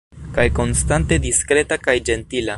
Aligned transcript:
Kaj 0.37 0.45
konstante 0.59 1.19
diskreta 1.27 1.81
kaj 1.89 1.97
ĝentila. 2.11 2.49